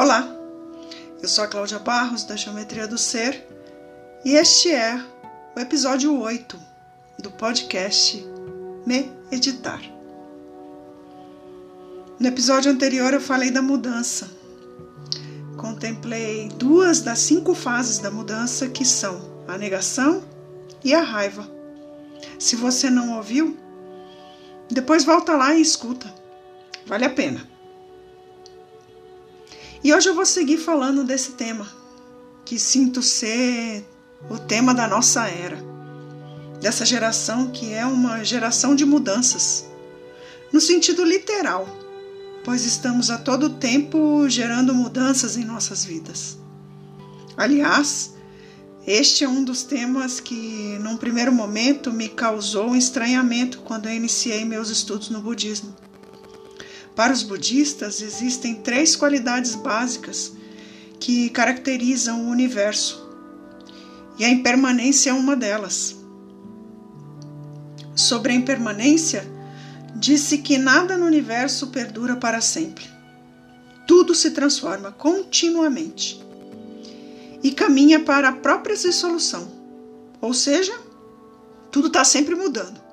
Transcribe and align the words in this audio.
Olá, 0.00 0.32
eu 1.20 1.28
sou 1.28 1.42
a 1.42 1.48
Cláudia 1.48 1.80
Barros 1.80 2.22
da 2.22 2.36
Geometria 2.36 2.86
do 2.86 2.96
Ser 2.96 3.44
e 4.24 4.34
este 4.34 4.70
é 4.70 4.94
o 5.56 5.58
episódio 5.58 6.16
8 6.16 6.56
do 7.18 7.32
podcast 7.32 8.24
Me 8.86 9.10
Editar. 9.32 9.82
No 12.16 12.28
episódio 12.28 12.70
anterior 12.70 13.12
eu 13.12 13.20
falei 13.20 13.50
da 13.50 13.60
mudança. 13.60 14.30
Contemplei 15.56 16.48
duas 16.50 17.00
das 17.00 17.18
cinco 17.18 17.52
fases 17.52 17.98
da 17.98 18.08
mudança 18.08 18.68
que 18.68 18.84
são 18.84 19.20
a 19.48 19.58
negação 19.58 20.22
e 20.84 20.94
a 20.94 21.02
raiva. 21.02 21.44
Se 22.38 22.54
você 22.54 22.88
não 22.88 23.16
ouviu, 23.16 23.58
depois 24.70 25.04
volta 25.04 25.34
lá 25.34 25.56
e 25.56 25.60
escuta. 25.60 26.14
Vale 26.86 27.04
a 27.04 27.10
pena. 27.10 27.57
E 29.82 29.94
hoje 29.94 30.08
eu 30.08 30.14
vou 30.14 30.26
seguir 30.26 30.58
falando 30.58 31.04
desse 31.04 31.32
tema, 31.32 31.68
que 32.44 32.58
sinto 32.58 33.00
ser 33.00 33.84
o 34.28 34.36
tema 34.36 34.74
da 34.74 34.88
nossa 34.88 35.28
era, 35.28 35.56
dessa 36.60 36.84
geração 36.84 37.52
que 37.52 37.72
é 37.72 37.86
uma 37.86 38.24
geração 38.24 38.74
de 38.74 38.84
mudanças, 38.84 39.66
no 40.52 40.60
sentido 40.60 41.04
literal, 41.04 41.68
pois 42.42 42.64
estamos 42.64 43.08
a 43.08 43.18
todo 43.18 43.50
tempo 43.50 44.28
gerando 44.28 44.74
mudanças 44.74 45.36
em 45.36 45.44
nossas 45.44 45.84
vidas. 45.84 46.36
Aliás, 47.36 48.14
este 48.84 49.22
é 49.22 49.28
um 49.28 49.44
dos 49.44 49.62
temas 49.62 50.18
que, 50.18 50.76
num 50.80 50.96
primeiro 50.96 51.30
momento, 51.30 51.92
me 51.92 52.08
causou 52.08 52.70
um 52.70 52.76
estranhamento 52.76 53.60
quando 53.60 53.86
eu 53.86 53.94
iniciei 53.94 54.44
meus 54.44 54.70
estudos 54.70 55.08
no 55.08 55.20
budismo. 55.20 55.72
Para 56.98 57.12
os 57.12 57.22
budistas, 57.22 58.02
existem 58.02 58.56
três 58.56 58.96
qualidades 58.96 59.54
básicas 59.54 60.32
que 60.98 61.30
caracterizam 61.30 62.24
o 62.24 62.28
universo, 62.28 63.08
e 64.18 64.24
a 64.24 64.28
impermanência 64.28 65.10
é 65.10 65.12
uma 65.12 65.36
delas. 65.36 65.94
Sobre 67.94 68.32
a 68.32 68.34
impermanência, 68.34 69.24
disse 69.94 70.38
que 70.38 70.58
nada 70.58 70.96
no 70.96 71.06
universo 71.06 71.68
perdura 71.68 72.16
para 72.16 72.40
sempre. 72.40 72.84
Tudo 73.86 74.12
se 74.12 74.32
transforma 74.32 74.90
continuamente 74.90 76.20
e 77.44 77.52
caminha 77.52 78.00
para 78.00 78.30
a 78.30 78.32
própria 78.32 78.74
dissolução, 78.74 79.48
ou 80.20 80.34
seja, 80.34 80.76
tudo 81.70 81.86
está 81.86 82.02
sempre 82.02 82.34
mudando. 82.34 82.87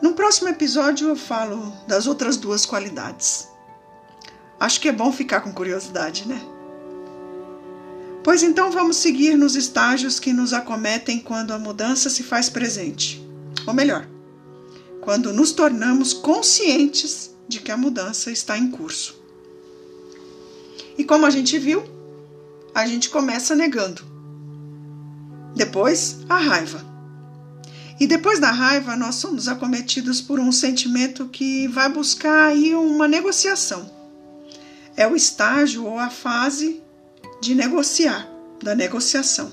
No 0.00 0.12
próximo 0.12 0.48
episódio 0.48 1.08
eu 1.08 1.16
falo 1.16 1.72
das 1.86 2.06
outras 2.06 2.36
duas 2.36 2.66
qualidades. 2.66 3.48
Acho 4.58 4.80
que 4.80 4.88
é 4.88 4.92
bom 4.92 5.12
ficar 5.12 5.40
com 5.40 5.52
curiosidade, 5.52 6.26
né? 6.26 6.40
Pois 8.22 8.42
então 8.42 8.70
vamos 8.70 8.96
seguir 8.96 9.36
nos 9.36 9.54
estágios 9.54 10.18
que 10.18 10.32
nos 10.32 10.52
acometem 10.52 11.20
quando 11.20 11.52
a 11.52 11.58
mudança 11.58 12.10
se 12.10 12.22
faz 12.22 12.48
presente. 12.48 13.24
Ou 13.66 13.72
melhor, 13.72 14.06
quando 15.00 15.32
nos 15.32 15.52
tornamos 15.52 16.12
conscientes 16.12 17.30
de 17.46 17.60
que 17.60 17.70
a 17.70 17.76
mudança 17.76 18.30
está 18.30 18.58
em 18.58 18.70
curso. 18.70 19.22
E 20.98 21.04
como 21.04 21.26
a 21.26 21.30
gente 21.30 21.58
viu, 21.58 21.84
a 22.74 22.86
gente 22.86 23.10
começa 23.10 23.54
negando. 23.54 24.02
Depois, 25.54 26.18
a 26.28 26.36
raiva. 26.36 26.95
E 27.98 28.06
depois 28.06 28.38
da 28.38 28.50
raiva, 28.50 28.94
nós 28.94 29.14
somos 29.14 29.48
acometidos 29.48 30.20
por 30.20 30.38
um 30.38 30.52
sentimento 30.52 31.28
que 31.28 31.66
vai 31.68 31.88
buscar 31.88 32.48
aí 32.48 32.74
uma 32.74 33.08
negociação. 33.08 33.90
É 34.94 35.06
o 35.06 35.16
estágio 35.16 35.84
ou 35.84 35.98
a 35.98 36.10
fase 36.10 36.82
de 37.40 37.54
negociar, 37.54 38.28
da 38.62 38.74
negociação, 38.74 39.50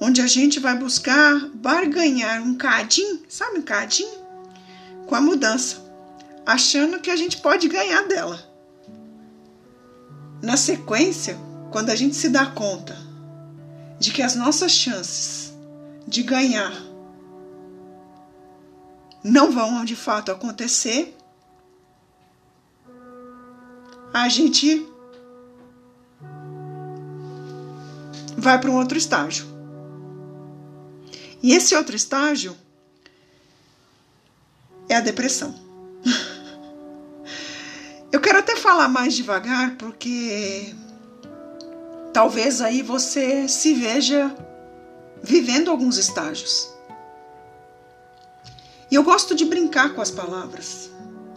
onde 0.00 0.20
a 0.20 0.26
gente 0.26 0.60
vai 0.60 0.76
buscar 0.76 1.48
barganhar 1.54 2.42
um 2.42 2.54
cadinho, 2.54 3.22
sabe 3.28 3.58
um 3.58 3.62
cadinho? 3.62 4.24
Com 5.06 5.14
a 5.14 5.20
mudança, 5.20 5.82
achando 6.44 7.00
que 7.00 7.10
a 7.10 7.16
gente 7.16 7.38
pode 7.38 7.68
ganhar 7.68 8.02
dela. 8.02 8.42
Na 10.42 10.56
sequência, 10.56 11.38
quando 11.70 11.90
a 11.90 11.96
gente 11.96 12.14
se 12.14 12.28
dá 12.28 12.46
conta 12.46 12.96
de 13.98 14.12
que 14.12 14.22
as 14.22 14.34
nossas 14.34 14.72
chances 14.72 15.52
de 16.06 16.22
ganhar 16.22 16.72
não 19.24 19.50
vão 19.50 19.86
de 19.86 19.96
fato 19.96 20.30
acontecer, 20.30 21.16
a 24.12 24.28
gente 24.28 24.86
vai 28.36 28.60
para 28.60 28.70
um 28.70 28.76
outro 28.76 28.98
estágio. 28.98 29.46
E 31.42 31.52
esse 31.52 31.74
outro 31.74 31.96
estágio 31.96 32.54
é 34.88 34.96
a 34.96 35.00
depressão. 35.00 35.54
Eu 38.12 38.20
quero 38.20 38.38
até 38.38 38.56
falar 38.56 38.88
mais 38.88 39.14
devagar 39.14 39.76
porque 39.76 40.74
talvez 42.12 42.60
aí 42.60 42.82
você 42.82 43.48
se 43.48 43.74
veja 43.74 44.34
vivendo 45.22 45.70
alguns 45.70 45.96
estágios. 45.96 46.73
E 48.94 48.96
eu 48.96 49.02
gosto 49.02 49.34
de 49.34 49.44
brincar 49.44 49.92
com 49.92 50.00
as 50.00 50.12
palavras. 50.12 50.88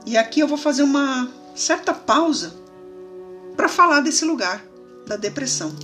E 0.05 0.15
aqui 0.15 0.41
eu 0.41 0.47
vou 0.47 0.59
fazer 0.59 0.83
uma 0.83 1.27
certa 1.55 1.91
pausa 1.91 2.53
para 3.55 3.67
falar 3.67 4.01
desse 4.01 4.23
lugar, 4.25 4.63
da 5.07 5.15
depressão. 5.17 5.75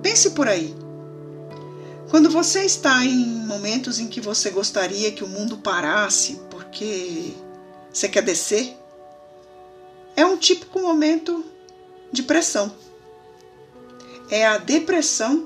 Pense 0.00 0.30
por 0.30 0.48
aí. 0.48 0.74
Quando 2.08 2.30
você 2.30 2.64
está 2.64 3.04
em 3.04 3.44
momentos 3.44 3.98
em 3.98 4.08
que 4.08 4.22
você 4.22 4.48
gostaria 4.48 5.12
que 5.12 5.22
o 5.22 5.28
mundo 5.28 5.58
parasse 5.58 6.40
porque 6.48 7.34
você 7.92 8.08
quer 8.08 8.22
descer, 8.22 8.74
é 10.16 10.24
um 10.24 10.38
típico 10.38 10.80
momento 10.80 11.44
de 12.10 12.22
pressão. 12.22 12.72
É 14.30 14.46
a 14.46 14.56
depressão 14.56 15.44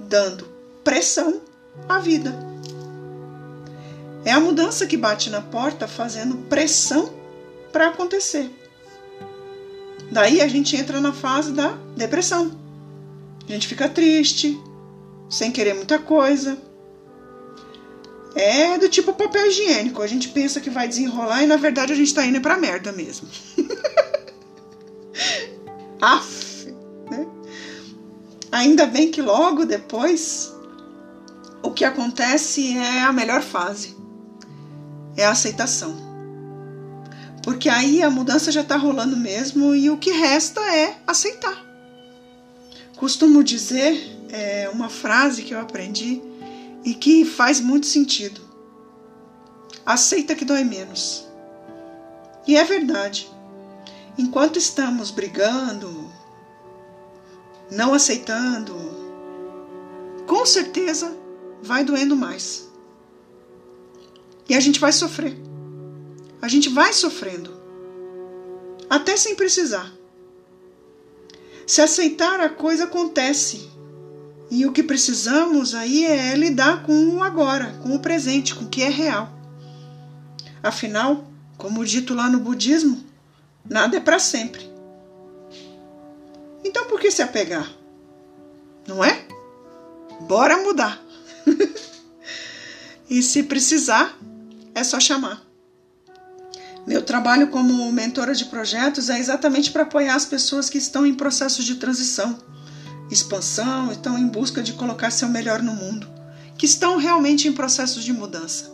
dando 0.00 0.44
pressão 0.82 1.40
à 1.88 2.00
vida. 2.00 2.51
É 4.24 4.30
a 4.30 4.40
mudança 4.40 4.86
que 4.86 4.96
bate 4.96 5.30
na 5.30 5.40
porta 5.40 5.88
fazendo 5.88 6.36
pressão 6.48 7.12
para 7.72 7.88
acontecer. 7.88 8.50
Daí 10.10 10.40
a 10.40 10.46
gente 10.46 10.76
entra 10.76 11.00
na 11.00 11.12
fase 11.12 11.52
da 11.52 11.72
depressão. 11.96 12.52
A 13.48 13.52
gente 13.52 13.66
fica 13.66 13.88
triste, 13.88 14.60
sem 15.28 15.50
querer 15.50 15.74
muita 15.74 15.98
coisa. 15.98 16.56
É 18.34 18.78
do 18.78 18.88
tipo 18.88 19.12
papel 19.12 19.46
higiênico. 19.46 20.02
A 20.02 20.06
gente 20.06 20.28
pensa 20.28 20.60
que 20.60 20.70
vai 20.70 20.86
desenrolar 20.86 21.42
e 21.42 21.46
na 21.46 21.56
verdade 21.56 21.92
a 21.92 21.96
gente 21.96 22.08
está 22.08 22.24
indo 22.24 22.40
para 22.40 22.56
merda 22.56 22.92
mesmo. 22.92 23.26
Aff, 26.00 26.72
né? 27.10 27.26
Ainda 28.52 28.86
bem 28.86 29.10
que 29.10 29.20
logo 29.20 29.64
depois 29.64 30.54
o 31.62 31.72
que 31.72 31.84
acontece 31.84 32.76
é 32.76 33.02
a 33.02 33.12
melhor 33.12 33.42
fase 33.42 34.01
é 35.16 35.24
a 35.24 35.30
aceitação. 35.30 35.94
Porque 37.42 37.68
aí 37.68 38.02
a 38.02 38.10
mudança 38.10 38.52
já 38.52 38.60
está 38.60 38.76
rolando 38.76 39.16
mesmo 39.16 39.74
e 39.74 39.90
o 39.90 39.96
que 39.96 40.12
resta 40.12 40.60
é 40.60 40.96
aceitar. 41.06 41.66
Costumo 42.96 43.42
dizer 43.42 44.16
é, 44.30 44.70
uma 44.72 44.88
frase 44.88 45.42
que 45.42 45.52
eu 45.52 45.60
aprendi 45.60 46.22
e 46.84 46.94
que 46.94 47.24
faz 47.24 47.60
muito 47.60 47.86
sentido. 47.86 48.40
Aceita 49.84 50.34
que 50.36 50.44
dói 50.44 50.62
menos. 50.62 51.26
E 52.46 52.56
é 52.56 52.64
verdade. 52.64 53.28
Enquanto 54.16 54.58
estamos 54.58 55.10
brigando, 55.10 56.10
não 57.70 57.92
aceitando, 57.94 58.76
com 60.26 60.46
certeza 60.46 61.16
vai 61.62 61.84
doendo 61.84 62.16
mais. 62.16 62.68
E 64.52 64.54
a 64.54 64.60
gente 64.60 64.78
vai 64.78 64.92
sofrer. 64.92 65.34
A 66.42 66.46
gente 66.46 66.68
vai 66.68 66.92
sofrendo. 66.92 67.58
Até 68.90 69.16
sem 69.16 69.34
precisar. 69.34 69.90
Se 71.66 71.80
aceitar 71.80 72.38
a 72.38 72.50
coisa 72.50 72.84
acontece. 72.84 73.66
E 74.50 74.66
o 74.66 74.72
que 74.72 74.82
precisamos 74.82 75.74
aí 75.74 76.04
é 76.04 76.36
lidar 76.36 76.82
com 76.82 77.16
o 77.16 77.22
agora, 77.22 77.78
com 77.82 77.96
o 77.96 78.00
presente, 78.00 78.54
com 78.54 78.66
o 78.66 78.68
que 78.68 78.82
é 78.82 78.90
real. 78.90 79.32
Afinal, 80.62 81.26
como 81.56 81.82
dito 81.82 82.12
lá 82.12 82.28
no 82.28 82.38
budismo, 82.38 83.02
nada 83.64 83.96
é 83.96 84.00
para 84.00 84.18
sempre. 84.18 84.70
Então 86.62 86.88
por 86.88 87.00
que 87.00 87.10
se 87.10 87.22
apegar? 87.22 87.72
Não 88.86 89.02
é? 89.02 89.26
Bora 90.28 90.58
mudar. 90.58 91.02
e 93.08 93.22
se 93.22 93.44
precisar, 93.44 94.14
é 94.74 94.84
só 94.84 94.98
chamar. 94.98 95.42
Meu 96.86 97.02
trabalho 97.02 97.48
como 97.48 97.92
mentora 97.92 98.34
de 98.34 98.46
projetos 98.46 99.08
é 99.08 99.18
exatamente 99.18 99.70
para 99.70 99.82
apoiar 99.82 100.16
as 100.16 100.24
pessoas 100.24 100.68
que 100.68 100.78
estão 100.78 101.06
em 101.06 101.14
processo 101.14 101.62
de 101.62 101.76
transição, 101.76 102.36
expansão, 103.10 103.92
estão 103.92 104.18
em 104.18 104.26
busca 104.26 104.62
de 104.62 104.72
colocar 104.72 105.10
seu 105.10 105.28
melhor 105.28 105.62
no 105.62 105.74
mundo, 105.74 106.08
que 106.58 106.66
estão 106.66 106.96
realmente 106.96 107.46
em 107.46 107.52
processos 107.52 108.02
de 108.02 108.12
mudança. 108.12 108.72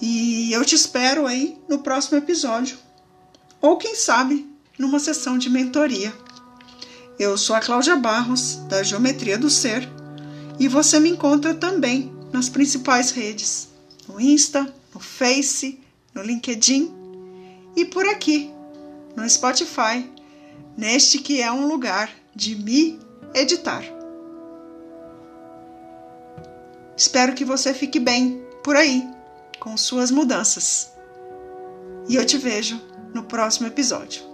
E 0.00 0.52
eu 0.52 0.64
te 0.64 0.74
espero 0.74 1.26
aí 1.26 1.56
no 1.68 1.78
próximo 1.78 2.18
episódio, 2.18 2.76
ou 3.60 3.76
quem 3.76 3.94
sabe 3.94 4.50
numa 4.76 4.98
sessão 4.98 5.38
de 5.38 5.48
mentoria. 5.48 6.12
Eu 7.18 7.38
sou 7.38 7.54
a 7.54 7.60
Cláudia 7.60 7.94
Barros, 7.94 8.56
da 8.68 8.82
Geometria 8.82 9.38
do 9.38 9.48
Ser, 9.48 9.88
e 10.58 10.66
você 10.66 10.98
me 10.98 11.10
encontra 11.10 11.54
também 11.54 12.12
nas 12.32 12.48
principais 12.48 13.12
redes, 13.12 13.68
no 14.12 14.20
Insta, 14.20 14.72
no 14.92 15.00
Face, 15.00 15.80
no 16.14 16.22
LinkedIn 16.22 16.92
e 17.74 17.84
por 17.84 18.06
aqui, 18.06 18.52
no 19.16 19.28
Spotify, 19.28 20.08
neste 20.76 21.18
que 21.18 21.40
é 21.40 21.50
um 21.50 21.66
lugar 21.66 22.14
de 22.34 22.54
me 22.54 23.00
editar. 23.34 23.82
Espero 26.96 27.34
que 27.34 27.44
você 27.44 27.72
fique 27.72 27.98
bem 27.98 28.44
por 28.62 28.76
aí 28.76 29.08
com 29.58 29.76
suas 29.76 30.10
mudanças. 30.10 30.92
E 32.08 32.16
eu 32.16 32.26
te 32.26 32.36
vejo 32.36 32.80
no 33.14 33.22
próximo 33.22 33.66
episódio. 33.66 34.31